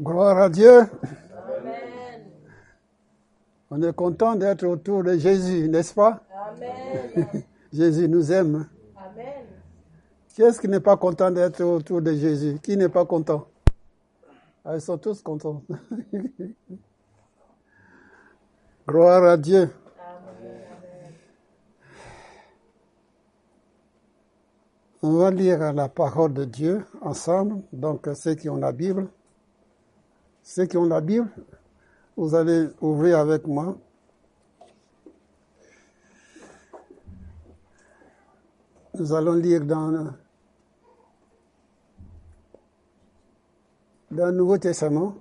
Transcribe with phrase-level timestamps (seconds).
[0.00, 0.80] Gloire à Dieu.
[0.80, 2.24] Amen.
[3.70, 6.20] On est content d'être autour de Jésus, n'est-ce pas?
[6.32, 7.44] Amen.
[7.72, 8.68] Jésus nous aime.
[8.96, 9.46] Amen.
[10.28, 12.58] Qui est-ce qui n'est pas content d'être autour de Jésus?
[12.62, 13.46] Qui n'est pas content?
[14.64, 15.62] Ah, Ils sont tous contents.
[18.88, 19.70] Gloire à Dieu.
[25.02, 29.08] On va lire la parole de Dieu ensemble, donc ceux qui ont la Bible.
[30.46, 31.26] Ceux qui ont la Bible,
[32.18, 33.78] vous allez ouvrir avec moi.
[38.96, 40.12] Nous allons lire dans,
[44.10, 45.16] le Nouveau Testament,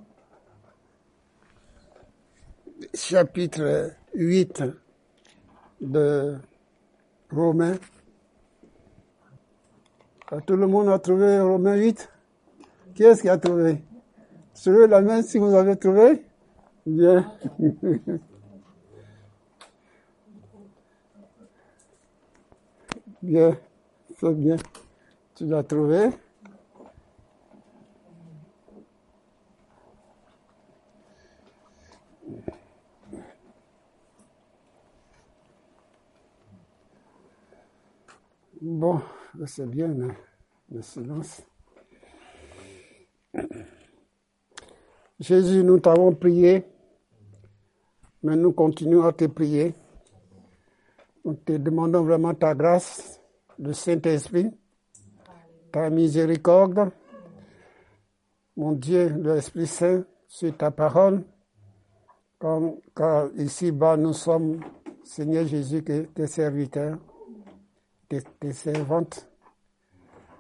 [2.93, 4.63] chapitre 8
[5.79, 6.37] de
[7.31, 7.77] Romains.
[10.45, 12.09] Tout le monde a trouvé Romains 8
[12.93, 13.81] Qui est-ce qui a trouvé?
[14.53, 16.23] Soulevez la main si vous avez trouvé.
[16.85, 17.31] Bien.
[23.21, 23.57] bien,
[24.19, 24.57] c'est bien.
[25.35, 26.09] Tu l'as trouvé.
[38.61, 39.01] Bon,
[39.45, 40.15] c'est bien, hein,
[40.71, 41.41] le silence.
[45.19, 46.65] Jésus, nous t'avons prié,
[48.23, 49.73] mais nous continuons à te prier.
[51.23, 53.21] Nous te demandons vraiment ta grâce,
[53.59, 54.51] le Saint-Esprit,
[55.71, 56.91] ta miséricorde,
[58.57, 61.23] mon Dieu, l'Esprit Saint, sur ta parole,
[62.39, 64.59] comme, car ici-bas nous sommes,
[65.03, 66.97] Seigneur Jésus, tes serviteurs,
[68.09, 69.27] tes, tes servantes.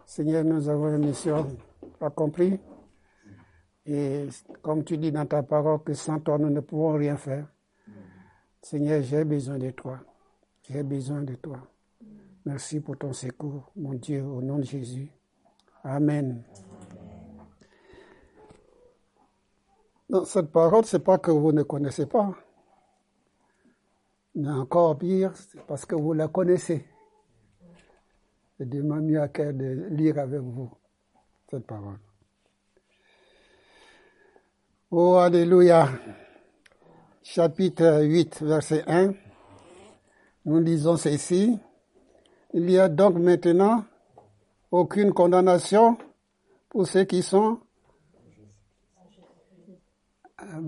[0.05, 1.47] Seigneur, nous avons une mission
[2.01, 2.59] accomplie.
[3.85, 4.27] Et
[4.61, 7.47] comme tu dis dans ta parole que sans toi, nous ne pouvons rien faire.
[8.61, 9.99] Seigneur, j'ai besoin de toi.
[10.69, 11.57] J'ai besoin de toi.
[12.45, 15.11] Merci pour ton secours, mon Dieu, au nom de Jésus.
[15.83, 16.43] Amen.
[20.25, 22.33] Cette parole, c'est pas que vous ne connaissez pas.
[24.35, 26.85] Mais encore pire, c'est parce que vous la connaissez.
[28.59, 30.71] Et de mis à cœur de lire avec vous
[31.49, 31.99] cette parole.
[34.95, 35.89] Oh, Alléluia.
[37.23, 39.15] Chapitre 8, verset 1.
[40.45, 41.57] Nous lisons ceci.
[42.53, 43.85] Il y a donc maintenant
[44.69, 45.97] aucune condamnation
[46.69, 47.57] pour ceux qui sont.
[49.67, 49.73] Il
[50.37, 50.59] ah,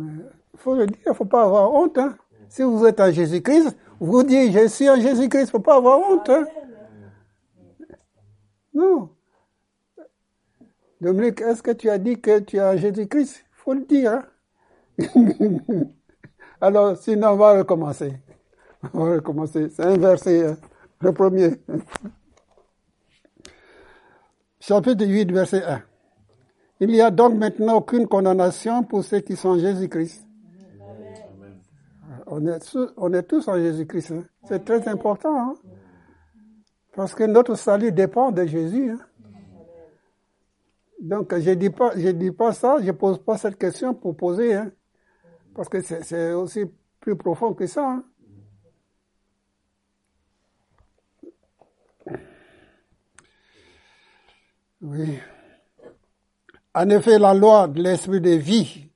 [0.56, 2.00] faut le dire, ne faut pas avoir honte.
[2.00, 2.18] Hein.
[2.50, 5.76] Si vous êtes en Jésus-Christ, vous dites je suis en Jésus-Christ, il ne faut pas
[5.76, 6.28] avoir honte.
[6.30, 6.48] Hein.
[8.74, 9.10] Non.
[11.00, 13.45] Dominique, est-ce que tu as dit que tu es en Jésus-Christ?
[13.66, 14.14] Faut le dire.
[14.14, 14.24] Hein.
[16.62, 18.14] Alors, sinon, on va recommencer.
[18.94, 19.70] On va recommencer.
[19.70, 20.58] C'est un verset, hein.
[21.02, 21.50] le premier.
[24.60, 25.82] Chapitre 8, verset 1.
[26.82, 30.26] Il n'y a donc maintenant aucune condamnation pour ceux qui sont en Jésus-Christ.
[32.28, 34.12] On est, on est tous en Jésus-Christ.
[34.12, 34.24] Hein.
[34.48, 35.56] C'est très important.
[36.96, 38.98] Parce que notre salut dépend de Jésus.
[41.02, 44.54] Donc, je dis pas, je dis pas ça, je pose pas cette question pour poser,
[44.56, 44.72] hein,
[45.54, 46.66] parce que c'est aussi
[47.00, 47.90] plus profond que ça.
[47.90, 48.04] Hein.
[54.82, 55.20] Oui.
[56.74, 58.90] En effet, la loi de l'esprit de vie,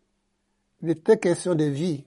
[0.81, 2.05] il était question de vie.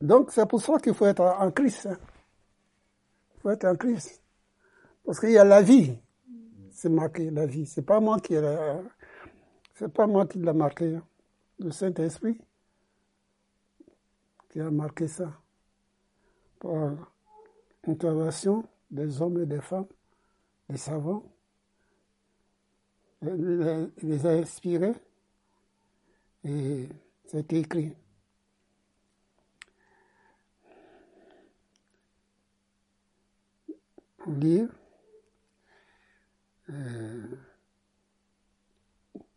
[0.00, 1.86] Donc, c'est pour ça qu'il faut être en Christ.
[1.86, 1.98] Hein.
[3.36, 4.23] Il faut être en Christ.
[5.04, 5.96] Parce qu'il y a la vie.
[6.70, 7.66] C'est marqué, la vie.
[7.66, 8.34] C'est pas moi qui
[9.74, 10.94] c'est pas moi qui l'a marqué.
[10.94, 11.04] Hein.
[11.58, 12.40] Le Saint-Esprit
[14.48, 15.32] qui a marqué ça.
[16.60, 17.12] Par
[17.86, 19.86] intervention des hommes et des femmes,
[20.68, 21.24] des savants.
[23.22, 24.94] Il les a inspirés
[26.44, 26.88] et
[27.26, 27.94] c'est écrit.
[34.26, 34.68] Lire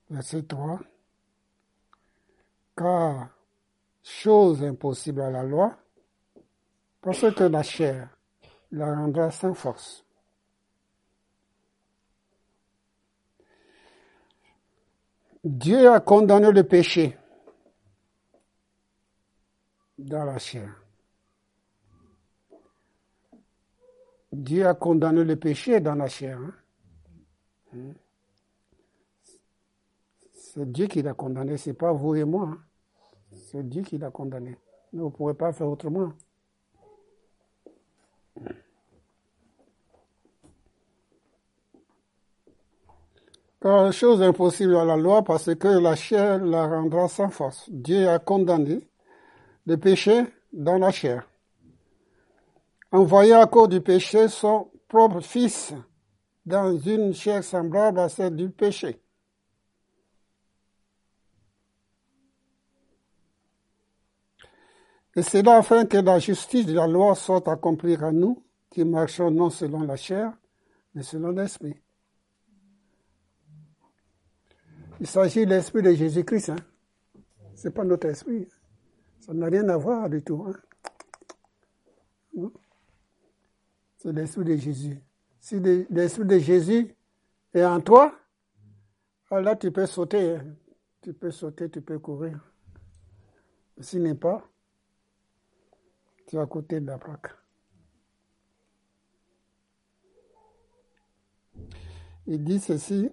[0.09, 0.79] verset 3.
[2.75, 3.29] Car
[4.03, 5.77] chose impossible à la loi,
[7.01, 8.09] parce que la chair
[8.71, 10.03] la rendra sans force.
[15.43, 17.17] Dieu a condamné le péché
[19.97, 20.69] dans la chair.
[24.31, 26.37] Dieu a condamné le péché dans la chair.
[26.37, 26.53] Hein.
[30.33, 32.49] C'est Dieu qui l'a condamné, c'est pas vous et moi.
[32.49, 32.57] Hein.
[33.33, 34.57] C'est Dieu qui l'a condamné.
[34.93, 36.13] Vous ne pouvez pas faire autrement.
[43.61, 47.69] Car chose impossible à la loi parce que la chair la rendra sans force.
[47.69, 48.87] Dieu a condamné
[49.65, 51.27] le péché dans la chair,
[52.91, 55.73] envoyant à cause du péché son propre Fils
[56.47, 59.01] dans une chair semblable à celle du péché.
[65.17, 68.85] Et c'est là afin que la justice de la loi soit accomplie à nous, qui
[68.85, 70.31] marchons non selon la chair,
[70.93, 71.75] mais selon l'esprit.
[75.01, 76.51] Il s'agit de l'esprit de Jésus-Christ.
[76.51, 76.55] Hein?
[77.55, 78.47] Ce n'est pas notre esprit.
[79.19, 80.45] Ça n'a rien à voir du tout.
[82.37, 82.51] Hein?
[83.97, 85.01] C'est l'esprit de Jésus.
[85.47, 86.93] Si l'esprit de Jésus
[87.53, 88.13] est en toi,
[89.31, 90.35] là tu peux sauter.
[90.35, 90.43] Hein.
[91.01, 92.37] Tu peux sauter, tu peux courir.
[93.79, 94.43] S'il n'est pas,
[96.25, 97.33] tu es à côté de la plaque.
[102.25, 103.09] Il dit ceci.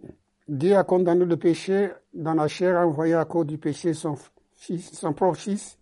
[0.48, 4.16] Dieu a condamné le péché dans la chair, envoyé à cause du péché son,
[4.56, 5.78] son propre fils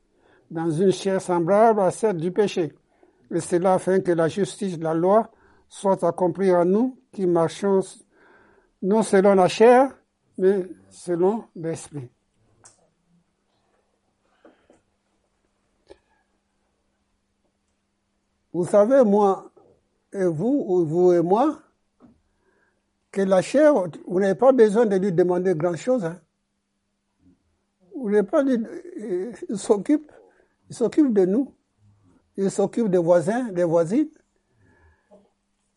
[0.50, 2.74] dans une chair semblable à celle du péché.
[3.30, 5.30] Et c'est là afin que la justice de la loi
[5.72, 7.80] soit accomplie en nous qui marchons
[8.82, 9.90] non selon la chair,
[10.36, 12.10] mais selon l'esprit.
[18.52, 19.50] Vous savez, moi
[20.12, 21.58] et vous, vous et moi,
[23.10, 23.72] que la chair,
[24.06, 26.04] vous n'avez pas besoin de lui demander grand-chose.
[26.04, 26.20] Hein.
[27.96, 30.12] Vous n'avez pas il s'occupe,
[30.68, 31.54] il s'occupe de nous.
[32.36, 34.10] Il s'occupe des voisins, des voisines.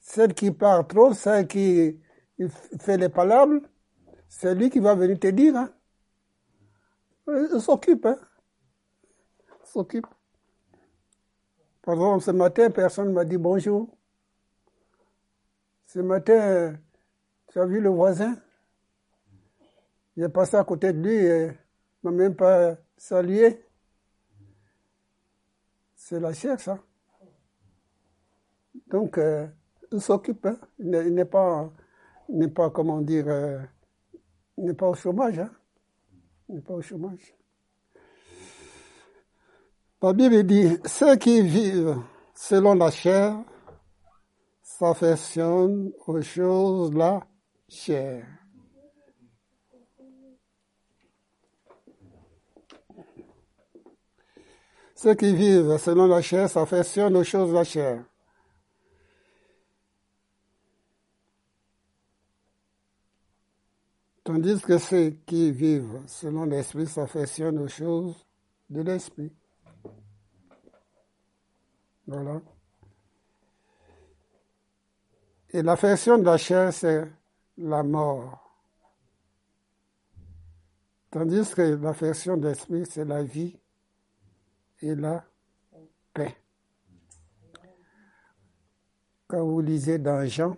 [0.05, 1.99] Celle qui parle trop, celle qui
[2.79, 3.67] fait les palabres,
[4.29, 5.55] c'est lui qui va venir te dire.
[5.55, 5.73] Hein.
[7.27, 8.05] Il s'occupe.
[8.05, 8.19] Hein.
[9.49, 10.05] Il s'occupe.
[11.81, 13.97] Par exemple, ce matin, personne ne m'a dit bonjour.
[15.87, 16.77] Ce matin,
[17.47, 18.37] tu as vu le voisin?
[20.15, 21.51] J'ai passé à côté de lui et
[22.03, 23.65] m'a même pas salué.
[25.95, 26.77] C'est la chair, ça.
[28.87, 29.47] Donc, euh,
[29.99, 30.45] s'occupe.
[30.45, 30.57] Hein.
[30.79, 31.71] Il n'est pas,
[32.29, 33.59] n'est pas, comment dire, euh,
[34.57, 35.39] il n'est pas au chômage.
[35.39, 35.51] Hein.
[36.49, 37.35] Il n'est pas au chômage.
[40.01, 41.97] La Bible dit, ceux qui vivent
[42.35, 43.43] selon la chair
[44.61, 47.25] s'affectionnent aux choses là
[47.67, 48.23] chair.
[54.93, 58.05] Ceux qui vivent selon la chair s'affectionnent aux choses de la chair.
[64.35, 68.27] Tandis que ceux qui vivent selon l'esprit s'affectionnent aux choses
[68.69, 69.31] de l'esprit.
[72.05, 72.41] Voilà.
[75.51, 77.09] Et l'affection de la chair, c'est
[77.57, 78.59] la mort.
[81.11, 83.57] Tandis que l'affection de l'esprit, c'est la vie
[84.81, 85.23] et la
[86.13, 86.35] paix.
[89.27, 90.57] Quand vous lisez dans Jean,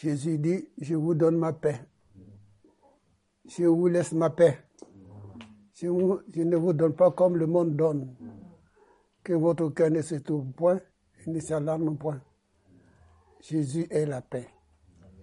[0.00, 1.80] Jésus dit, je vous donne ma paix.
[3.46, 4.58] Je vous laisse ma paix.
[5.74, 8.14] Je, ne vous donne pas comme le monde donne.
[9.24, 10.80] Que votre cœur ne se trouve point
[11.26, 12.20] et ne s'alarme point.
[13.40, 14.48] Jésus est la paix.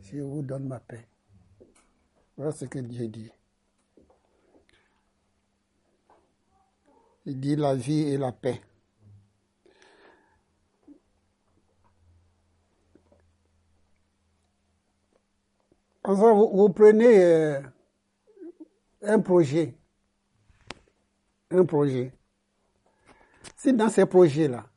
[0.02, 1.08] Je vous donne ma paix.
[2.36, 3.32] Voilà ce que Dieu dit.
[7.26, 8.60] Il dit la vie et la paix.
[16.08, 17.62] Enfin, vous, prenez euh,
[19.02, 19.74] un projet,
[21.50, 22.14] un projet.
[23.58, 24.70] Si dans ces projets-là,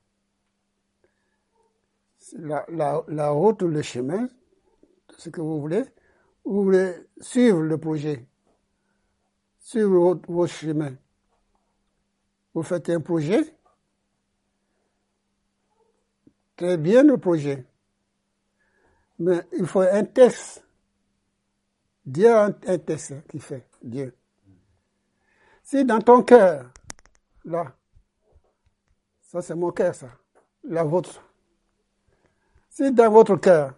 [2.38, 4.26] la, la, la, route ou le chemin,
[5.18, 5.84] ce que vous voulez,
[6.46, 8.26] vous voulez suivre le projet,
[9.60, 10.94] suivre votre, votre chemin.
[12.54, 13.54] Vous faites un projet,
[16.56, 17.66] très bien le projet,
[19.18, 20.64] mais il faut un test.
[22.08, 24.16] Dieu a un, test qui fait, Dieu.
[25.62, 26.70] Si dans ton cœur,
[27.44, 27.72] là,
[29.20, 30.08] ça c'est mon cœur, ça,
[30.64, 31.22] la vôtre,
[32.70, 33.74] si dans votre cœur,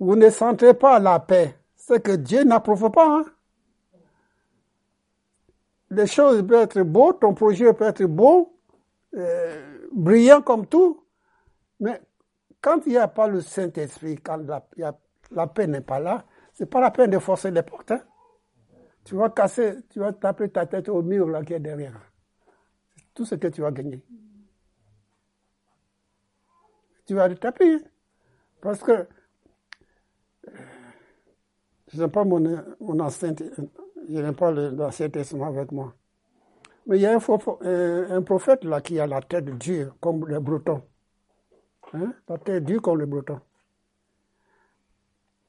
[0.00, 3.18] vous ne sentez pas la paix, c'est que Dieu n'approuve pas.
[3.18, 3.24] Hein.
[5.90, 8.56] Les choses peuvent être beaux, ton projet peut être beau,
[9.14, 11.04] euh, brillant comme tout,
[11.80, 12.00] mais
[12.62, 14.40] quand il n'y a pas le Saint-Esprit, quand
[15.30, 17.90] la, paix n'est pas là, c'est pas la peine de forcer les portes.
[17.90, 18.02] Hein.
[19.04, 22.00] Tu vas casser, tu vas taper ta tête au mur là qui est derrière.
[22.96, 24.02] C'est tout ce que tu vas gagner.
[27.06, 27.74] Tu vas le taper.
[27.74, 27.80] Hein.
[28.62, 29.04] Parce que euh,
[31.92, 32.40] je n'ai pas mon,
[32.80, 33.34] mon ancien,
[34.08, 35.94] je n'ai pas l'Ancien Testament avec moi.
[36.86, 40.82] Mais il y a un, prophète là qui a la tête dure comme le breton.
[41.94, 42.12] Hein?
[42.28, 43.40] La tête dure comme le breton.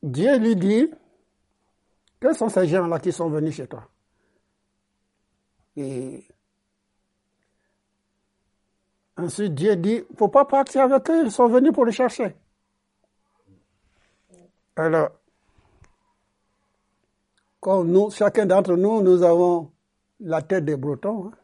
[0.06, 0.92] Dieu lui dit,
[2.20, 3.90] quels sont ces gens-là qui sont venus chez toi?
[5.76, 6.24] Et
[9.18, 11.92] ensuite Dieu dit, il ne faut pas partir avec eux, ils sont venus pour le
[11.92, 12.36] chercher.
[14.76, 15.10] Alors,
[17.60, 19.72] comme nous, chacun d'entre nous, nous avons
[20.20, 21.30] la tête des Bretons.
[21.30, 21.38] Hein.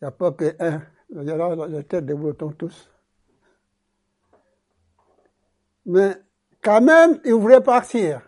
[0.00, 2.90] Il n'y a pas que un, il y a la tête des Bretons tous.
[5.84, 6.16] Mais
[6.66, 8.20] quand même, il voulait partir,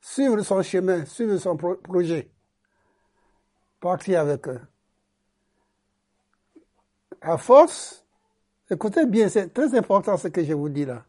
[0.00, 2.30] suivre son chemin, suivre son projet,
[3.80, 4.60] partir avec eux.
[7.20, 8.06] À force,
[8.70, 11.04] écoutez bien, c'est très important ce que je vous dis là.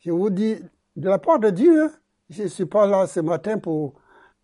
[0.00, 0.60] Je vous dis,
[0.96, 1.92] de la part de Dieu, hein,
[2.30, 3.94] je ne suis pas là ce matin pour...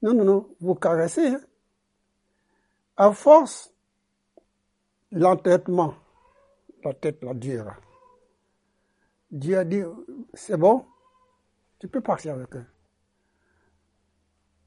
[0.00, 1.26] Non, non, non, vous caresser.
[1.26, 1.40] Hein.
[2.96, 3.74] À force,
[5.10, 5.96] l'entêtement,
[6.84, 7.74] la tête la dure.
[9.30, 9.82] Dieu a dit,
[10.34, 10.84] c'est bon,
[11.78, 12.64] tu peux partir avec eux.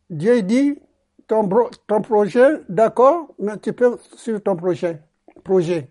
[0.09, 0.79] Dieu dit,
[1.27, 1.47] ton,
[1.87, 5.01] ton projet, d'accord, mais tu peux suivre ton projet.
[5.43, 5.89] projet.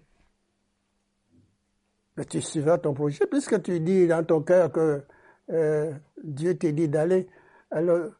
[2.16, 5.04] Mais tu suivras ton projet puisque tu dis dans ton cœur que
[5.50, 7.28] euh, Dieu te dit d'aller.
[7.70, 8.10] Alors,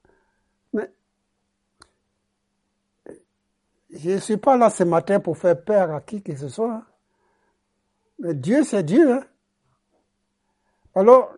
[0.72, 0.90] mais
[3.90, 6.84] je ne suis pas là ce matin pour faire peur à qui que ce soit.
[8.20, 9.12] Mais Dieu, c'est Dieu.
[9.12, 9.24] Hein.
[10.98, 11.32] Alors,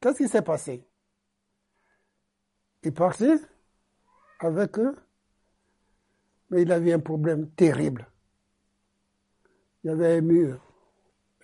[0.00, 0.82] qu'est-ce qui s'est passé?
[2.82, 3.36] Il partait
[4.38, 4.96] avec eux,
[6.48, 8.08] mais il avait un problème terrible.
[9.84, 10.58] Il y avait un mur,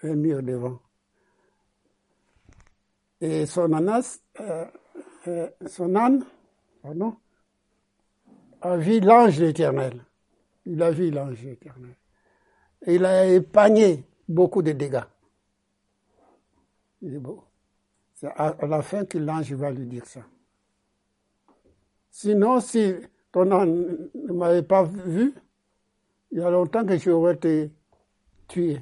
[0.02, 0.81] un mur devant.
[3.21, 4.64] Et son, anas, euh,
[5.26, 6.25] euh, son âne
[6.81, 7.19] pardon,
[8.62, 10.02] a vu l'ange éternel.
[10.64, 11.97] Il a vu l'ange éternel.
[12.87, 15.05] Et il a épargné beaucoup de dégâts.
[17.03, 17.45] Il est beau.
[18.15, 20.21] C'est à, la fin que l'ange va lui dire ça.
[22.11, 22.95] Sinon, si
[23.33, 25.35] ton âne ne m'avait pas vu,
[26.31, 27.73] il y a longtemps que j'aurais été
[28.47, 28.81] tué.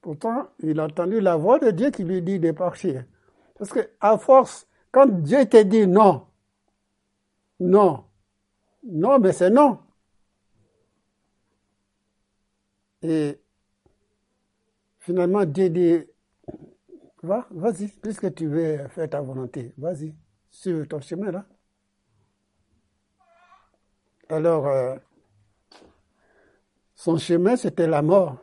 [0.00, 3.04] Pourtant, il a entendu la voix de Dieu qui lui dit de partir.
[3.56, 6.26] Parce que, à force, quand Dieu te dit non,
[7.60, 8.04] non,
[8.84, 9.78] non, mais c'est non.
[13.02, 13.38] Et
[14.98, 16.04] finalement, Dieu dit,
[17.22, 20.14] va, vas-y, puisque tu veux faire ta volonté, vas-y,
[20.50, 21.46] sur ton chemin là.
[24.28, 24.96] Alors, euh,
[26.94, 28.36] son chemin, c'était la mort.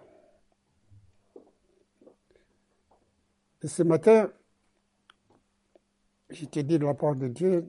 [3.61, 4.31] Et ce matin,
[6.29, 7.65] je t'ai dit de la part de Dieu,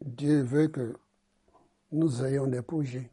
[0.00, 0.96] Dieu veut que
[1.92, 3.10] nous ayons des projets.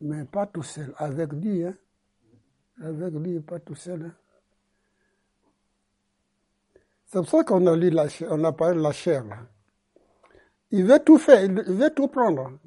[0.00, 1.64] Mais pas tout seul, avec lui.
[1.64, 1.76] Hein?
[2.82, 4.02] Avec lui, pas tout seul.
[4.02, 4.14] Hein?
[7.06, 9.24] C'est pour ça qu'on a lu la on a parlé de la chair.
[10.70, 12.58] Il veut tout faire, il veut tout prendre.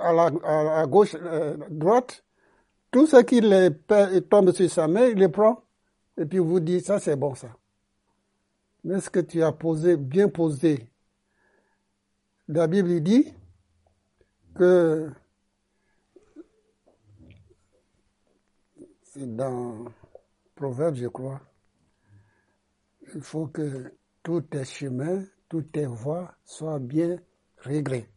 [0.00, 2.24] À la, à gauche, euh, droite,
[2.90, 3.40] tout ce qui
[4.28, 5.62] tombe sur sa main, il le prend.
[6.18, 7.48] Et puis vous dit, ça c'est bon ça.
[8.82, 10.90] Mais ce que tu as posé, bien posé,
[12.48, 13.32] la Bible dit
[14.56, 15.10] que
[19.16, 19.84] dans
[20.54, 21.40] Proverbe, je crois,
[23.14, 23.92] il faut que
[24.22, 27.16] tous tes chemins, toutes tes voies soient bien
[27.58, 28.08] réglées.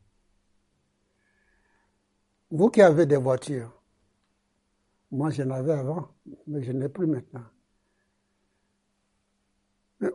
[2.52, 3.72] Vous qui avez des voitures,
[5.12, 6.10] moi j'en avais avant,
[6.48, 7.46] mais je n'ai plus maintenant.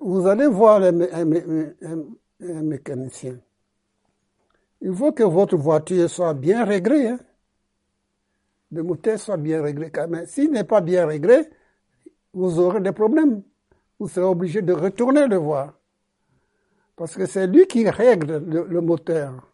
[0.01, 0.93] Vous allez voir un,
[2.41, 3.39] mécanicien.
[4.81, 7.09] Il faut que votre voiture soit bien réglée.
[7.09, 7.19] Hein.
[8.75, 9.93] Le moteur soit bien réglé.
[10.09, 11.49] Mais s'il n'est pas bien réglé,
[12.33, 13.43] vous aurez des problèmes.
[14.01, 15.75] Vous serez obligé de retourner le voir.
[16.97, 19.53] Parce que c'est lui qui règle le, moteur.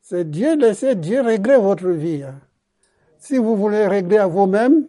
[0.00, 2.22] C'est Dieu, laissez Dieu régler votre vie.
[2.22, 2.40] Hein.
[3.18, 4.88] Si vous voulez régler à vous-même,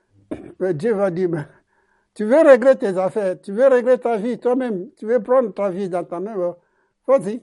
[0.58, 1.30] ben, Dieu va dire,
[2.12, 5.70] tu veux régler tes affaires, tu veux régler ta vie toi-même, tu veux prendre ta
[5.70, 6.34] vie dans ta main,
[7.06, 7.40] vas-y.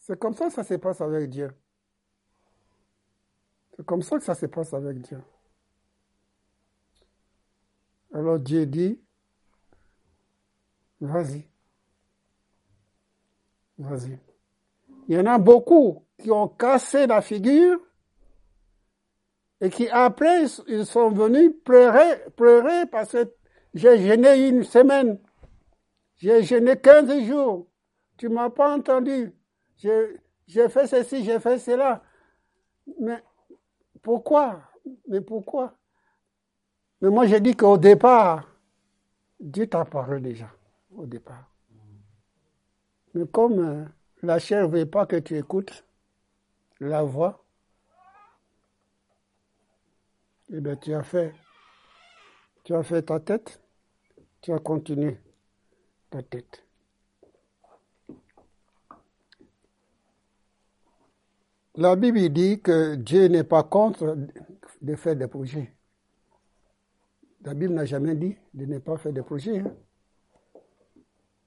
[0.00, 1.50] C'est comme ça que ça se passe avec Dieu.
[3.76, 5.22] C'est comme ça que ça se passe avec Dieu.
[8.12, 8.98] Alors Dieu dit,
[11.00, 11.46] vas-y,
[13.76, 14.18] vas-y.
[15.08, 17.78] Il y en a beaucoup qui ont cassé la figure
[19.60, 23.34] et qui après ils sont venus pleurer, pleurer parce que
[23.74, 25.18] j'ai gêné une semaine,
[26.16, 27.68] j'ai gêné 15 jours,
[28.16, 29.34] tu m'as pas entendu,
[29.76, 32.02] j'ai fait ceci, j'ai fait cela.
[32.98, 33.22] Mais
[34.02, 34.62] pourquoi?
[35.08, 35.74] Mais pourquoi?
[37.00, 38.48] Mais moi j'ai dit qu'au départ,
[39.38, 40.50] Dieu t'a parlé déjà,
[40.94, 41.50] au départ.
[43.14, 43.84] Mais comme euh,
[44.22, 45.84] la chair ne veut pas que tu écoutes
[46.80, 47.44] la voix,
[50.52, 51.34] eh bien tu as fait,
[52.64, 53.60] tu as fait ta tête,
[54.40, 55.18] tu as continué
[56.10, 56.65] ta tête.
[61.76, 64.16] La Bible dit que Dieu n'est pas contre
[64.80, 65.74] de faire des projets.
[67.44, 69.58] La Bible n'a jamais dit de ne pas faire des projets.
[69.58, 69.72] Hein.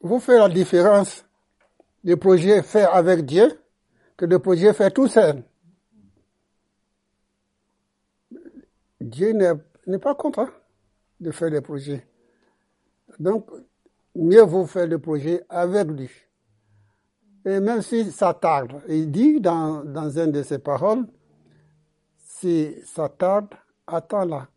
[0.02, 1.26] Vous faites la différence
[2.04, 3.60] des projets faits avec Dieu
[4.16, 5.44] que des projets faits tout seul.
[9.02, 10.54] Dieu n'est pas contre hein,
[11.20, 12.06] de faire des projets.
[13.18, 13.50] Donc,
[14.16, 16.10] mieux vous faire des projets avec lui.
[17.46, 21.06] Et même si ça tarde, il dit dans, dans une de ses paroles,
[22.18, 23.54] si ça tarde,
[23.88, 24.48] attends-la.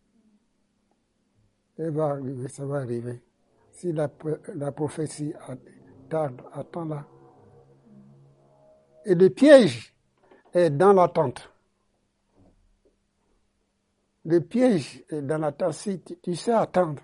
[1.79, 3.23] va arriver, ça va arriver.
[3.73, 4.11] Si la,
[4.55, 5.33] la prophétie
[6.09, 7.07] tarde, attends-la.
[9.05, 9.95] Et le piège
[10.53, 11.51] est dans l'attente.
[14.25, 15.73] Le piège est dans l'attente.
[15.75, 17.03] Si tu sais attendre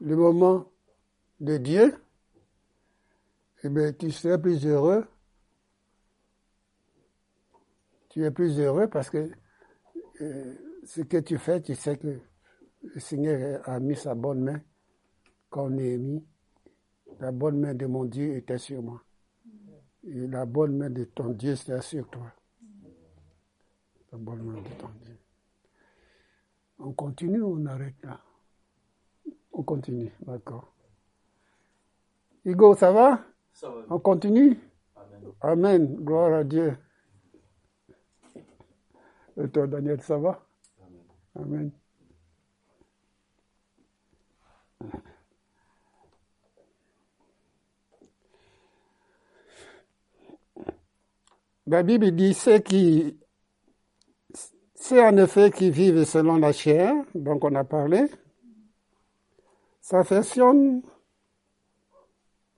[0.00, 0.64] le moment
[1.38, 2.02] de Dieu,
[3.62, 5.06] eh bien, tu serais plus heureux.
[8.08, 9.30] Tu es plus heureux parce que
[10.20, 12.20] euh, ce que tu fais, tu sais que
[12.82, 14.60] le Seigneur a mis sa bonne main
[15.48, 16.24] quand on est mis.
[17.20, 19.02] La bonne main de mon Dieu était sur moi.
[20.04, 22.32] Et la bonne main de ton Dieu était sur toi.
[24.10, 25.18] La bonne main de ton Dieu.
[26.78, 28.20] On continue ou on arrête là?
[29.52, 30.72] On continue, d'accord.
[32.44, 33.29] Hugo, ça va?
[33.90, 34.58] On continue
[35.40, 35.96] Amen.
[35.96, 36.76] Gloire à Dieu.
[39.42, 40.46] Et toi, Daniel, ça va
[41.34, 41.70] Amen.
[51.66, 53.16] La Bible dit ceux qui,
[54.74, 58.06] c'est en effet qui vivent selon la chair, donc on a parlé,
[59.80, 60.82] s'affectionnent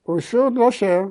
[0.04, 1.08] aux choses de la chair.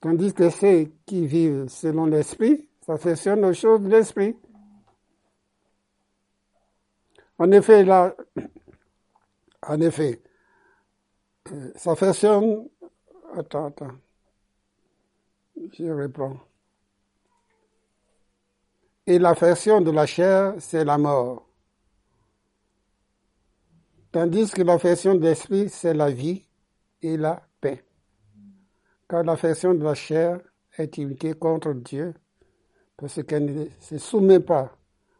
[0.00, 4.36] Tandis que ceux qui vivent selon l'esprit s'affectionnent aux choses de l'esprit.
[7.38, 8.14] En effet, là,
[9.62, 10.22] en effet,
[11.52, 12.68] euh, s'affectionne,
[13.34, 13.92] attends, attends,
[15.72, 16.38] je reprends.
[19.06, 21.45] Et l'affection de la chair, c'est la mort.
[24.16, 26.42] Tandis que l'affection de l'esprit, c'est la vie
[27.02, 27.84] et la paix.
[29.06, 30.40] Car l'affection de la chair
[30.78, 32.14] est imitée contre Dieu,
[32.96, 34.74] parce qu'elle ne se soumet pas.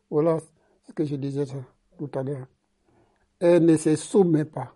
[0.09, 0.39] Voilà
[0.87, 1.45] ce que je disais
[1.99, 2.47] tout à l'heure.
[3.39, 4.75] Elle ne se soumet pas.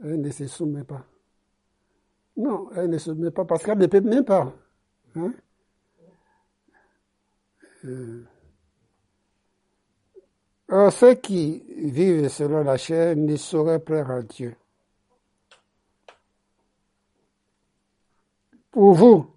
[0.00, 1.04] Elle ne se soumet pas.
[2.36, 4.54] Non, elle ne se soumet pas parce qu'elle ne peut même pas.
[5.16, 5.32] Hein?
[7.86, 8.24] Euh,
[10.70, 14.54] Or, ceux qui vivent selon la chair ne sauraient plaire à Dieu.
[18.70, 19.30] Pour vous,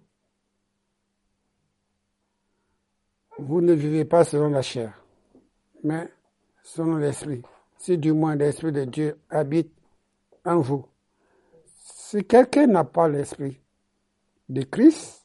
[3.38, 5.02] vous ne vivez pas selon la chair,
[5.82, 6.12] mais
[6.62, 7.42] selon l'esprit.
[7.78, 9.72] Si du moins l'esprit de Dieu habite
[10.44, 10.86] en vous.
[11.74, 13.58] Si quelqu'un n'a pas l'esprit
[14.48, 15.21] de Christ,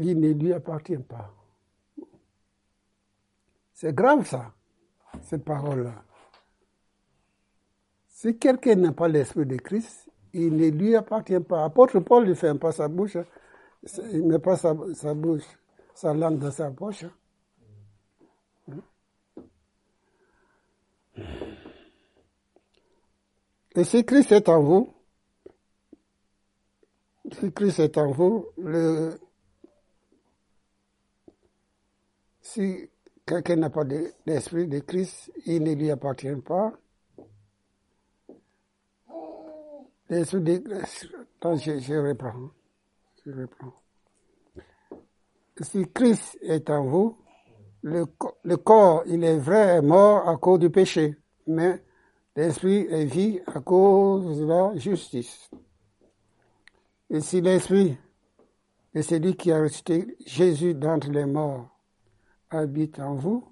[0.00, 1.32] il ne lui appartient pas.
[3.72, 4.52] C'est grave ça,
[5.22, 6.04] ces paroles-là.
[8.08, 11.64] Si quelqu'un n'a pas l'esprit de Christ, il ne lui appartient pas.
[11.64, 13.16] Apôtre Paul ne fait pas sa bouche,
[14.12, 14.74] il ne met pas sa,
[15.14, 15.44] bouche,
[15.94, 17.04] sa langue dans sa poche.
[23.76, 24.92] Et si Christ est en vous,
[27.32, 29.18] si Christ est en vous, le,
[32.52, 32.90] Si
[33.24, 33.84] quelqu'un n'a pas
[34.26, 36.72] l'esprit de, Christ, il ne lui appartient pas.
[40.08, 41.06] L'esprit de Christ,
[41.40, 42.50] je, reprends.
[43.24, 43.72] Je reprends.
[45.60, 47.18] Si Christ est en vous,
[47.82, 48.04] le,
[48.42, 51.80] le corps, il est vrai, est mort à cause du péché, mais
[52.34, 55.48] l'esprit est vie à cause de la justice.
[57.10, 57.96] Et si l'esprit
[58.92, 61.69] est celui qui a ressuscité Jésus d'entre les morts
[62.50, 63.44] habite en vous,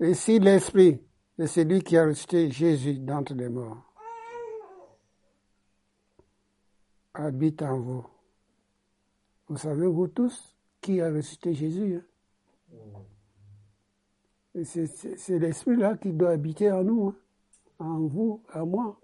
[0.00, 1.00] et si l'esprit
[1.38, 3.92] est celui qui a ressuscité Jésus d'entre les morts
[7.14, 8.06] habite en vous,
[9.48, 12.00] vous savez, vous tous, qui a ressuscité Jésus.
[12.74, 13.02] Hein?
[14.64, 17.84] C'est l'Esprit-là qui doit habiter en nous, hein?
[17.84, 19.01] en vous, en moi.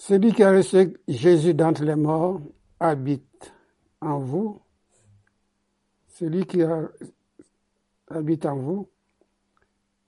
[0.00, 2.40] Celui qui a ressuscité Jésus d'entre les morts
[2.80, 3.52] habite
[4.00, 4.58] en vous.
[6.08, 6.62] Celui qui
[8.08, 8.88] habite en vous.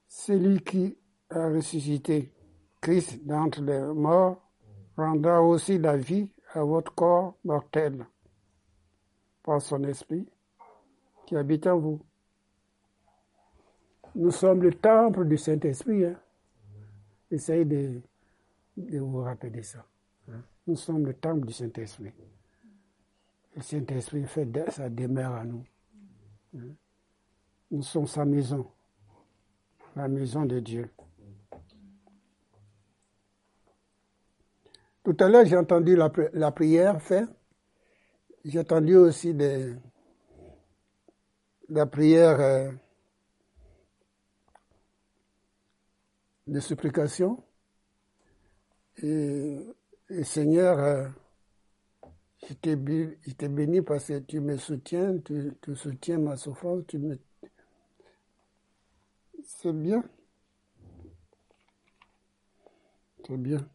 [0.09, 0.97] Celui qui
[1.29, 2.33] a ressuscité
[2.81, 4.41] Christ d'entre les morts
[4.97, 8.07] rendra aussi la vie à votre corps mortel
[9.43, 10.27] par son esprit
[11.27, 12.01] qui habite en vous.
[14.15, 16.07] Nous sommes le temple du Saint-Esprit.
[16.07, 16.17] Hein?
[17.31, 18.01] Essayez de,
[18.77, 19.85] de, vous rappeler ça.
[20.29, 20.43] Hein?
[20.67, 22.13] Nous sommes le temple du Saint-Esprit.
[23.55, 25.65] Le Saint-Esprit fait sa demeure à nous.
[26.57, 26.75] Hein?
[27.71, 28.67] Nous sommes sa maison,
[29.97, 30.91] la maison de Dieu.
[35.03, 37.27] Tout à l'heure, j'ai entendu la, la, prière faire.
[38.45, 39.35] J'ai entendu aussi
[41.69, 42.71] la prière euh,
[46.47, 47.43] de supplication.
[48.99, 49.59] Et,
[50.25, 51.09] Seigneur, euh,
[52.49, 57.19] je t'ai béni parce que tu me soutiens, tu, tu soutiens ma souffrance, tu me...
[59.45, 60.05] C'est bien.
[63.27, 63.69] C'est bien.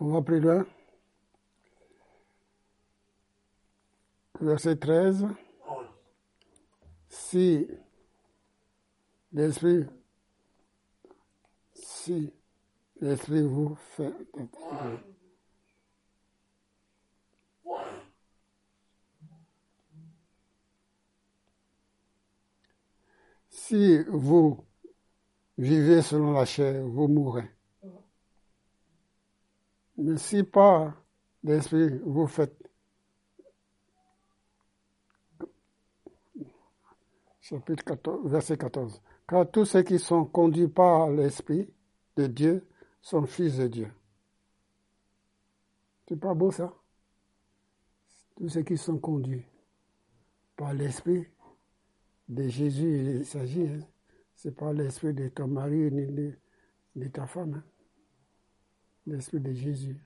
[0.00, 0.66] On va plus loin.
[4.40, 5.26] Verset 13.
[7.08, 7.68] Si
[9.32, 9.84] l'Esprit,
[11.82, 12.32] si
[13.00, 14.12] l'Esprit vous fait
[23.48, 24.64] Si vous
[25.56, 27.48] vivez selon la chair, vous mourrez.
[29.96, 30.94] Mais si pas
[31.44, 32.56] l'esprit vous faites
[37.40, 39.02] chapitre 14, verset 14.
[39.30, 41.72] Car tous ceux qui sont conduits par l'Esprit
[42.16, 42.66] de Dieu
[43.00, 43.92] sont fils de Dieu.
[46.08, 46.74] C'est pas beau ça?
[48.34, 49.44] Tous ceux qui sont conduits
[50.56, 51.28] par l'Esprit
[52.28, 53.78] de Jésus, il s'agit, hein?
[54.34, 56.34] c'est pas l'Esprit de ton mari ni
[56.96, 57.54] de, ta femme.
[57.54, 57.64] Hein?
[59.06, 59.96] l'Esprit de Jésus.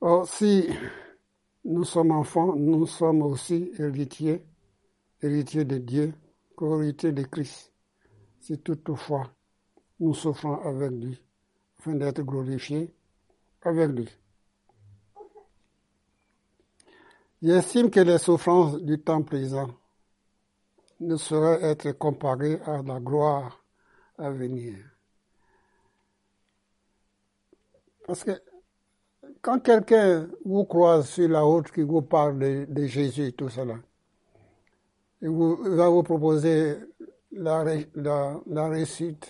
[0.00, 0.68] Or, si
[1.64, 4.44] nous sommes enfants, nous sommes aussi héritiers,
[5.20, 6.14] héritiers de Dieu,
[6.56, 7.72] co-héritiers de Christ.
[8.40, 9.32] Si toutefois
[10.00, 11.20] nous souffrons avec lui,
[11.78, 12.94] afin d'être glorifiés
[13.62, 14.08] avec lui.
[17.42, 19.70] J'estime que les souffrances du temps présent
[21.00, 23.64] ne saurait être comparé à la gloire
[24.16, 24.76] à venir.
[28.06, 28.40] Parce que
[29.48, 33.76] quand quelqu'un vous croise sur la route qui vous parle de, Jésus et tout cela,
[35.22, 36.76] il, vous, va vous proposer
[37.32, 39.26] la, la, réussite.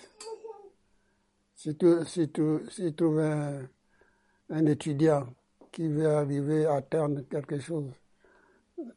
[1.55, 5.25] Si tu, si tu, si trouves un, étudiant
[5.71, 7.89] qui veut arriver à atteindre quelque chose,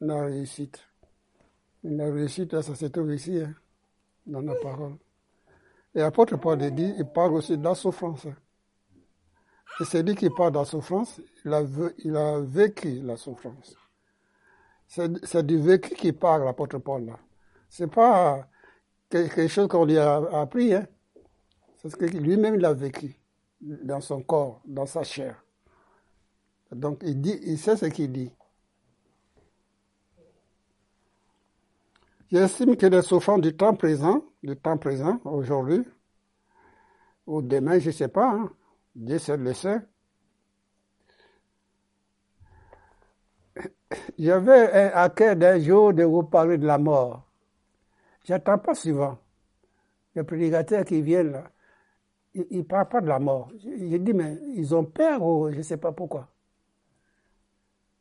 [0.00, 0.80] la réussite.
[1.84, 3.54] La réussite, ça se trouve ici, hein,
[4.26, 4.96] dans la parole.
[5.94, 8.26] Et l'apôtre Paul dit, il parle aussi de la souffrance.
[9.80, 11.52] Et c'est lui qui parle de la souffrance, il
[12.16, 13.74] a, vécu la souffrance.
[14.86, 17.18] C'est du vécu qui parle, l'apôtre Paul, là.
[17.68, 18.46] C'est pas
[19.08, 20.86] quelque chose qu'on lui a appris, hein.
[21.76, 23.18] C'est ce que lui-même il a vécu
[23.60, 25.42] dans son corps, dans sa chair.
[26.70, 28.30] Donc il dit, il sait ce qu'il dit.
[32.30, 35.82] J'estime que les souffrances du temps présent, du temps présent, aujourd'hui,
[37.26, 38.50] ou demain, je ne sais pas, hein,
[38.94, 39.80] Dieu seul le sait.
[44.18, 47.26] J'avais à cœur d'un jour de vous parler de la mort.
[48.24, 49.18] J'attends pas souvent.
[50.14, 51.50] Les prédicateurs qui viennent là,
[52.34, 53.50] ils ne parlent pas de la mort.
[53.58, 56.28] J'ai dit, mais ils ont peur ou je ne sais pas pourquoi.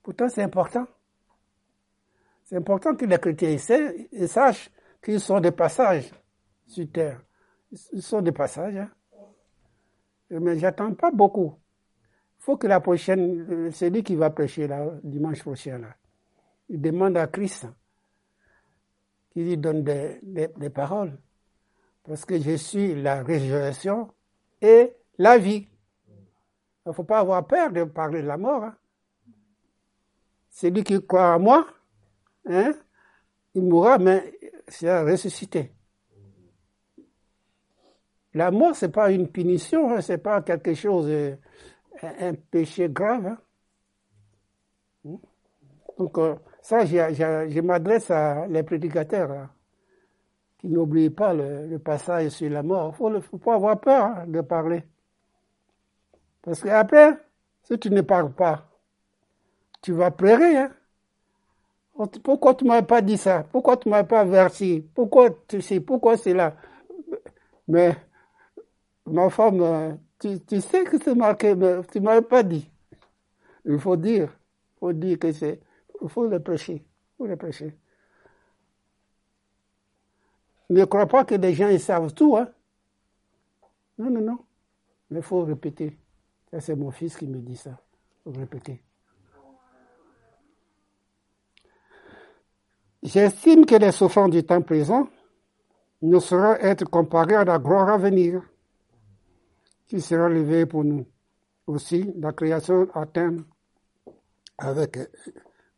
[0.04, 0.88] Pourtant, c'est important.
[2.43, 3.58] C'est important que les chrétiens
[4.27, 6.12] sachent qu'ils sont des passages
[6.67, 7.21] sur terre.
[7.93, 8.75] Ils sont des passages.
[8.75, 8.89] Hein.
[10.31, 11.55] Mais j'attends pas beaucoup.
[12.39, 15.77] Il faut que la prochaine, euh, c'est lui qui va prêcher là, dimanche prochain.
[15.77, 15.95] Là.
[16.69, 17.67] Il demande à Christ
[19.31, 21.17] qu'il lui donne des, des, paroles.
[22.03, 24.11] Parce que je suis la résurrection
[24.61, 25.67] et la vie.
[26.85, 28.63] Il ne faut pas avoir peur de parler de la mort.
[28.63, 28.75] Hein.
[30.49, 31.65] C'est lui qui croit à moi,
[32.45, 32.73] hein,
[33.53, 34.33] il mourra, mais
[34.67, 35.73] c'est ressuscité.
[38.33, 41.35] La mort, c'est pas une punition, hein, c'est pas quelque chose, euh,
[42.01, 43.27] un péché grave.
[43.27, 43.37] Hein.
[45.03, 45.17] Hmm?
[45.97, 49.49] Donc, euh, ça, je m'adresse à les prédicateurs hein,
[50.59, 52.95] qui n'oublient pas le, passage sur la mort.
[52.99, 54.83] Il ne faut pas avoir peur de parler.
[56.41, 57.17] Parce qu'après,
[57.63, 58.65] si tu ne parles pas,
[59.81, 60.57] tu vas pleurer.
[60.57, 60.71] Hein?
[62.23, 63.43] Pourquoi tu ne m'as pas dit ça?
[63.51, 65.79] Pourquoi tu ne m'as pas versé Pourquoi tu sais?
[65.79, 66.55] Pourquoi c'est là
[67.67, 67.95] Mais
[69.05, 72.69] ma femme, euh, tu, tu sais que c'est marqué, mais tu ne m'as pas dit.
[73.65, 74.35] Il faut dire,
[74.75, 75.59] il faut dire que c'est,
[76.01, 77.75] il faut le prêcher, il faut le prêcher.
[80.69, 82.49] Ne crois pas que les gens ils savent tout, hein.
[83.97, 84.39] Non, non, non.
[85.09, 85.97] Mais il faut répéter.
[86.59, 87.77] C'est mon fils qui me dit ça.
[88.25, 88.81] Il faut répéter.
[93.03, 95.07] J'estime que les souffrances du temps présent
[96.01, 98.43] ne sauraient être comparées à la gloire à venir
[99.91, 101.06] qui sera levée pour nous.
[101.67, 103.36] Aussi, la création atteint
[104.58, 104.97] avec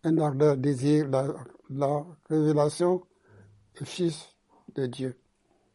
[0.04, 3.02] un ardeur désir la, révélation
[3.76, 4.28] du Fils
[4.76, 5.19] de Dieu.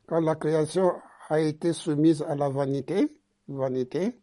[0.06, 0.92] Quand la création
[1.28, 3.12] a été soumise à la vanité,
[3.48, 4.20] vanité,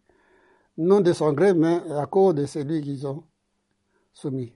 [0.78, 3.26] non de son gré, mais à cause de celui qu'ils ont
[4.14, 4.54] soumis.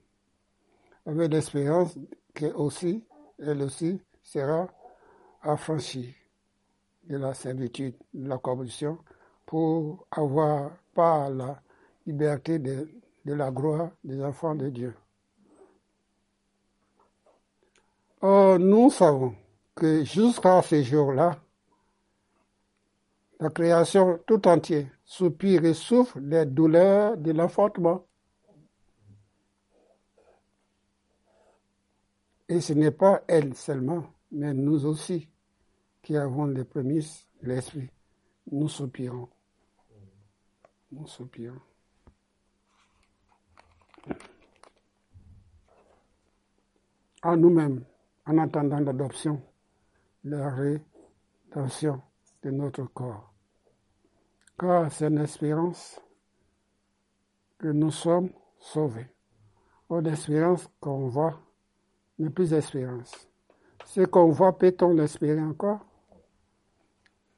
[1.05, 1.97] Avec l'espérance
[2.33, 3.03] qu'elle aussi,
[3.37, 4.69] elle aussi sera
[5.41, 6.15] affranchie
[7.03, 8.99] de la servitude, de la corruption,
[9.49, 11.59] pour avoir pas la
[12.05, 12.87] liberté de,
[13.25, 14.93] la gloire des enfants de Dieu.
[18.21, 19.33] Or, nous savons
[19.73, 21.39] que jusqu'à ce jour-là,
[23.39, 28.05] la création tout entière soupire et souffre des douleurs de l'enfantement.
[32.47, 35.27] Et ce n'est pas elle seulement, mais nous aussi
[36.03, 37.89] qui avons les prémices l'esprit.
[38.51, 39.27] Nous soupirons.
[40.91, 41.61] Nous soupirons.
[47.21, 47.83] À nous-mêmes,
[48.25, 49.41] en attendant l'adoption,
[50.23, 52.01] la rédemption
[52.43, 53.33] de notre corps.
[54.57, 55.99] Car c'est une espérance
[57.57, 59.07] que nous sommes sauvés.
[59.87, 61.39] Pas d'espérance qu'on voit
[62.19, 63.27] mais plus d'espérance.
[63.85, 65.79] Ce qu'on voit, peut-on l'espérer encore?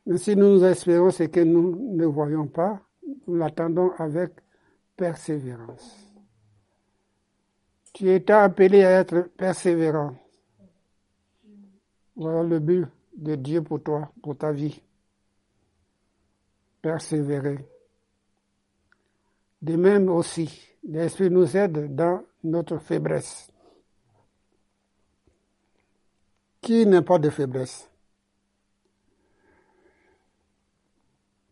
[0.06, 2.82] Mais si nous espérons ce que nous ne voyons pas,
[3.28, 4.34] nous l'attendons avec
[4.96, 6.12] persévérance.
[7.94, 10.16] Tu es appelé à être persévérant.
[12.16, 14.82] Voilà le but de Dieu pour toi, pour ta vie.
[16.82, 17.66] Persévérer.
[19.62, 23.52] De même aussi, l'Esprit nous aide dans notre faiblesse.
[26.62, 27.90] Qui n'a pas de faiblesse?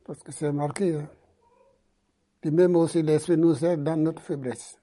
[0.04, 0.96] Parce que c'est marqué.
[0.96, 1.10] Hein.
[2.44, 4.78] Et même aussi l'esprit nous aide dans notre faiblesse.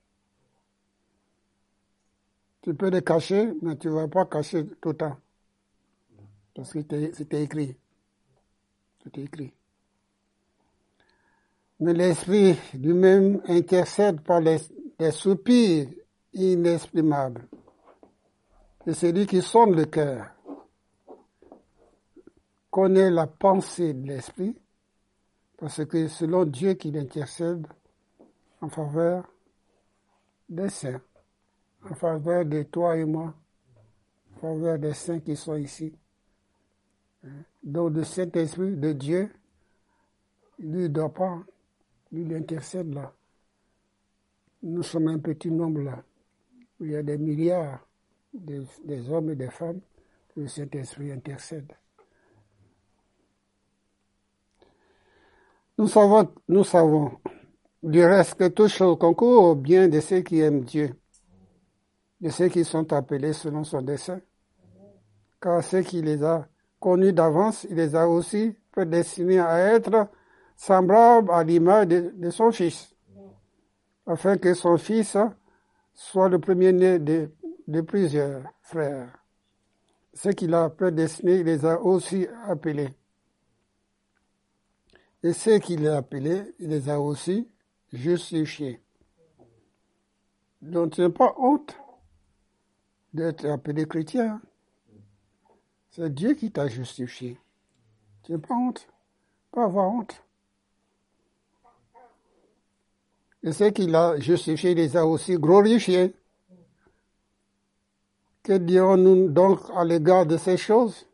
[2.62, 5.16] Tu peux le cacher, mais tu ne vas pas cacher tout le temps.
[6.54, 6.80] Parce que
[7.12, 7.76] c'était écrit.
[9.02, 9.52] C'était écrit.
[11.80, 14.58] Mais l'esprit lui-même intercède par les
[15.12, 15.88] soupirs
[16.32, 17.46] inexprimables
[18.86, 20.30] et celui qui sonne le cœur
[22.70, 24.54] connaît la pensée de l'esprit,
[25.56, 27.66] parce que selon Dieu qu'il intercède
[28.60, 29.30] en faveur
[30.48, 31.00] des saints,
[31.82, 33.34] en faveur de toi et moi,
[34.34, 35.92] en faveur des saints qui sont ici.
[37.62, 39.30] Donc le Saint-Esprit de Dieu,
[40.58, 41.42] lui ne doit pas,
[42.12, 43.12] lui il intercède là.
[44.62, 46.02] Nous sommes un petit nombre là.
[46.80, 47.86] Il y a des milliards
[48.32, 49.80] des, hommes et des femmes
[50.34, 51.72] que le Saint-Esprit intercède.
[55.78, 57.10] Nous savons, nous savons
[57.82, 60.94] du reste que tout chose concourt au bien de ceux qui aiment Dieu,
[62.18, 64.22] de ceux qui sont appelés selon son dessein.
[65.38, 66.48] Car ceux qui les a
[66.80, 70.08] connus d'avance, il les a aussi prédestinés à être
[70.56, 72.94] semblables à l'image de, son Fils,
[74.06, 75.18] afin que son Fils
[75.92, 77.30] soit le premier-né de,
[77.68, 79.12] de plusieurs frères.
[80.14, 82.94] Ce qu'il a prédestiné, il les a aussi appelés.
[85.26, 87.48] Et ceux qu'il a appelés, il les a aussi
[87.92, 88.80] justifiés.
[90.62, 91.76] Donc tu n'as pas honte
[93.12, 94.40] d'être appelé chrétien.
[95.90, 97.40] C'est Dieu qui t'a justifié.
[98.22, 98.86] Tu n'as pas honte.
[99.50, 100.22] Pas avoir honte.
[103.42, 106.14] Et ce qu'il a justifié, il les a aussi glorifiés.
[108.44, 111.08] Que dirons-nous donc à l'égard de ces choses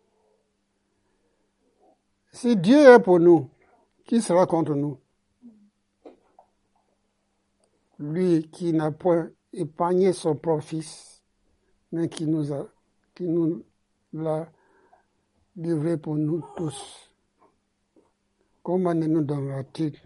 [2.31, 3.49] Si Dieu est pour nous,
[4.13, 4.99] qui sera contre nous?
[7.99, 11.23] Lui qui n'a point épargné son propre fils,
[11.93, 12.69] mais qui nous a,
[13.15, 13.65] qui nous
[14.13, 14.53] l'a
[15.57, 17.11] livré pour nous tous.
[18.63, 19.99] Comment ne nous donnera-t-il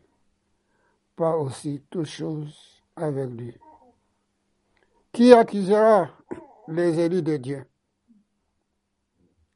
[1.16, 3.56] pas aussi toutes choses avec lui?
[5.10, 6.10] Qui accusera
[6.68, 7.66] les élus de Dieu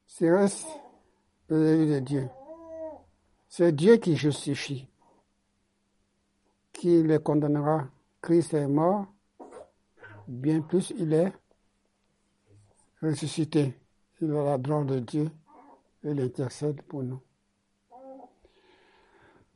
[0.09, 0.29] C'est
[1.51, 2.29] les élus de Dieu.
[3.53, 4.87] C'est Dieu qui justifie.
[6.73, 7.89] Qui les condamnera
[8.23, 9.07] Christ est mort,
[10.29, 11.33] bien plus il est
[13.03, 13.77] ressuscité.
[14.21, 15.31] Il a la droite de Dieu
[16.05, 17.21] et il intercède pour nous.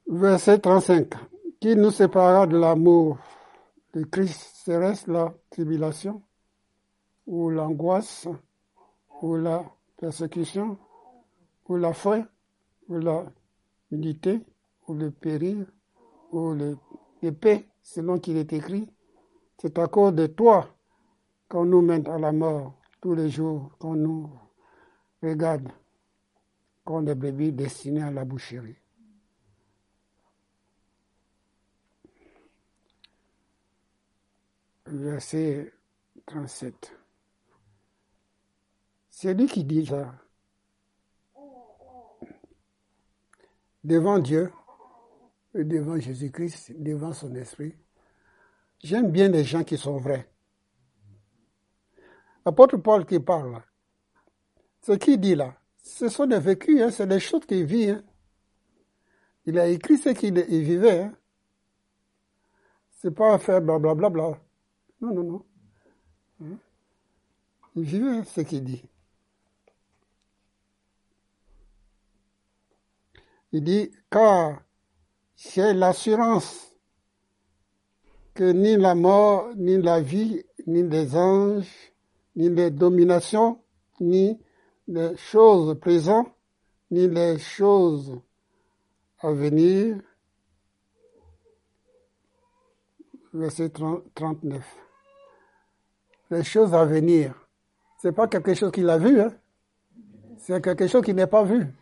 [0.09, 1.15] Verset 35.
[1.61, 3.19] Qui nous séparera de l'amour
[3.93, 4.57] de Christ?
[4.65, 6.21] Serait-ce la tribulation
[7.29, 8.27] ou l'angoisse
[9.23, 9.65] ou la
[9.97, 10.77] persécution
[11.69, 12.27] ou la faim
[12.89, 13.25] ou la
[14.87, 15.67] ou le péril
[16.33, 16.55] ou
[17.23, 18.89] l'épée selon qu'il est écrit,
[19.59, 20.69] c'est à cause de toi
[21.49, 24.31] qu'on nous mène à la mort tous les jours, qu'on nous
[25.23, 25.69] regarde
[26.85, 28.77] comme des bébés destinés à la boucherie.
[34.87, 35.73] Verset
[36.27, 36.93] 37.
[39.11, 40.15] C'est lui qui dit ça.
[43.85, 44.51] Devant Dieu,
[45.55, 47.75] devant Jésus-Christ, devant son esprit.
[48.83, 50.29] J'aime bien les gens qui sont vrais.
[52.45, 53.63] L'apôtre Paul qui parle,
[54.81, 57.91] ce qu'il dit là, ce sont des vécus, hein, c'est des choses qu'il vit.
[57.91, 58.03] Hein.
[59.47, 61.03] Il a écrit ce qu'il vivait.
[61.03, 61.15] Hein.
[62.91, 64.09] C'est pas faire blablabla.
[64.09, 64.41] Bla, bla.
[65.01, 65.45] Non, non, non.
[66.43, 66.57] Hein?
[67.77, 68.83] Il vivait ce qu'il dit.
[73.55, 74.63] Il dit, car
[75.37, 76.77] c'est l'assurance
[78.35, 81.93] que ni la mort, ni la vie, ni les anges,
[82.35, 83.61] ni les dominations,
[84.01, 84.41] ni
[84.89, 86.35] les choses présentes,
[86.91, 88.21] ni les choses
[89.21, 90.01] à venir.
[93.33, 94.65] Verset 39.
[96.33, 97.37] Les choses à venir.
[98.03, 99.33] C'est pas quelque chose qu'il a vu, hein?
[100.39, 101.73] c'est quelque chose qui n'est pas vu,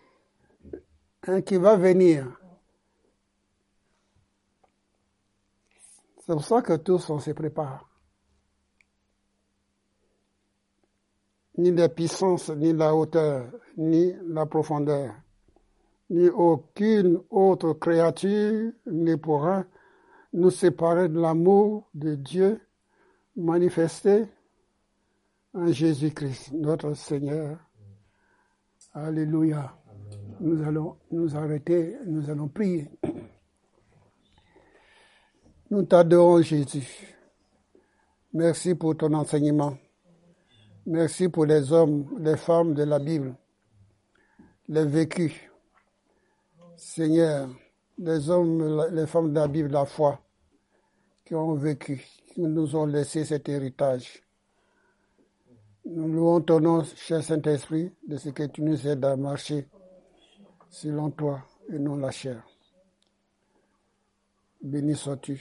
[1.26, 2.26] hein, qui va venir.
[6.18, 7.88] C'est pour ça que tous on se prépare.
[11.58, 15.14] Ni la puissance, ni la hauteur, ni la profondeur,
[16.10, 19.64] ni aucune autre créature ne pourra
[20.32, 22.60] nous séparer de l'amour de Dieu
[23.36, 24.26] manifesté
[25.54, 27.58] en Jésus-Christ, notre Seigneur.
[28.94, 29.81] Alléluia.
[30.42, 32.90] Nous allons nous arrêter, nous allons prier.
[35.70, 37.06] Nous t'adorons Jésus.
[38.32, 39.78] Merci pour ton enseignement.
[40.84, 43.36] Merci pour les hommes, les femmes de la Bible,
[44.66, 45.32] les vécus.
[46.76, 47.48] Seigneur,
[47.98, 50.20] les hommes, les femmes de la Bible, la foi,
[51.24, 54.24] qui ont vécu, qui nous ont laissé cet héritage.
[55.84, 59.68] Nous louons ton nom, cher Saint-Esprit, de ce que tu nous aides à marcher
[60.72, 62.42] selon toi et non la chair.
[64.60, 65.40] Béni sois-tu.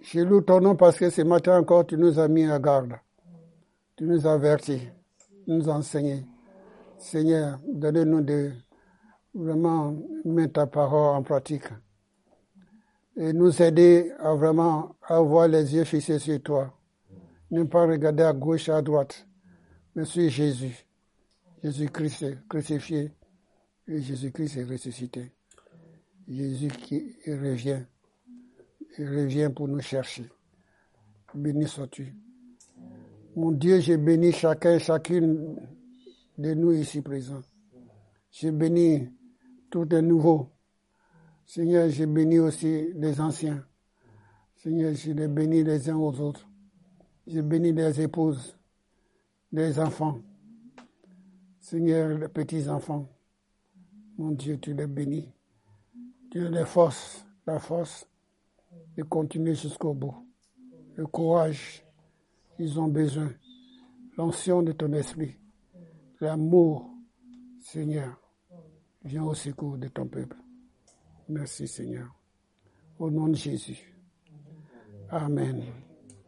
[0.00, 2.94] Je loue ton nom parce que ce matin encore, tu nous as mis à garde.
[3.96, 4.88] Tu nous as avertis,
[5.46, 6.26] nous as enseigné.
[6.98, 8.52] Seigneur, donne-nous de
[9.32, 11.68] vraiment mettre ta parole en pratique.
[13.16, 16.74] Et nous aider à vraiment avoir les yeux fixés sur toi.
[17.50, 19.26] Ne pas regarder à gauche, à droite,
[19.94, 20.84] mais sur Jésus.
[21.62, 23.12] Jésus-Christ est crucifié
[23.88, 25.32] et Jésus-Christ est ressuscité.
[26.28, 27.82] Jésus qui revient
[28.98, 30.28] il revient pour nous chercher.
[31.32, 32.14] Béni sois-tu.
[33.36, 35.56] Mon Dieu, j'ai béni chacun et chacune
[36.36, 37.42] de nous ici présents.
[38.32, 39.08] J'ai béni
[39.70, 40.50] tous les nouveaux.
[41.46, 43.64] Seigneur, j'ai béni aussi les anciens.
[44.56, 46.48] Seigneur, je les bénis les uns aux autres.
[47.26, 48.56] Je bénis les épouses,
[49.52, 50.18] les enfants.
[51.60, 53.08] Seigneur, les petits-enfants.
[54.18, 55.32] Mon Dieu, tu les bénis.
[56.30, 58.06] Tu les forces, la force
[58.96, 60.26] de continuer jusqu'au bout.
[60.96, 61.84] Le courage,
[62.58, 63.32] ils ont besoin.
[64.16, 65.36] L'ancien de ton esprit.
[66.20, 66.90] L'amour,
[67.60, 68.20] Seigneur.
[69.04, 70.36] Viens au secours de ton peuple.
[71.28, 72.12] Merci, Seigneur.
[72.98, 73.94] Au nom de Jésus.
[75.10, 75.62] Amen.